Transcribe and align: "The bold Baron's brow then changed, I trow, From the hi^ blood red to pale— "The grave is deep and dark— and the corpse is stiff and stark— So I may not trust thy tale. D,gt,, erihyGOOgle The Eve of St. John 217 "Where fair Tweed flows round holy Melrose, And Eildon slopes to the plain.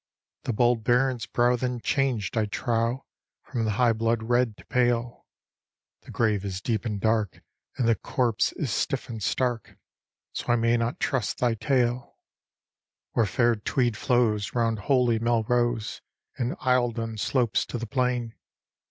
"The 0.45 0.51
bold 0.53 0.83
Baron's 0.83 1.27
brow 1.27 1.55
then 1.55 1.79
changed, 1.79 2.35
I 2.35 2.47
trow, 2.47 3.05
From 3.43 3.65
the 3.65 3.69
hi^ 3.73 3.95
blood 3.95 4.23
red 4.23 4.57
to 4.57 4.65
pale— 4.65 5.27
"The 6.05 6.09
grave 6.09 6.43
is 6.43 6.59
deep 6.59 6.85
and 6.85 6.99
dark— 6.99 7.43
and 7.77 7.87
the 7.87 7.93
corpse 7.93 8.51
is 8.53 8.71
stiff 8.71 9.09
and 9.09 9.21
stark— 9.21 9.77
So 10.33 10.47
I 10.51 10.55
may 10.55 10.75
not 10.75 10.99
trust 10.99 11.37
thy 11.37 11.53
tale. 11.53 12.17
D,gt,, 13.13 13.13
erihyGOOgle 13.13 13.13
The 13.13 13.13
Eve 13.13 13.13
of 13.13 13.13
St. 13.13 13.13
John 13.13 13.13
217 13.13 13.13
"Where 13.13 13.25
fair 13.27 13.55
Tweed 13.57 13.97
flows 13.97 14.55
round 14.55 14.79
holy 14.79 15.19
Melrose, 15.19 16.01
And 16.35 16.53
Eildon 16.57 17.19
slopes 17.19 17.63
to 17.67 17.77
the 17.77 17.85
plain. 17.85 18.33